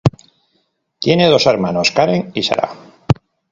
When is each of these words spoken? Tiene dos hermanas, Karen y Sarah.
Tiene 0.99 1.27
dos 1.27 1.45
hermanas, 1.45 1.91
Karen 1.91 2.31
y 2.33 2.41
Sarah. 2.41 2.71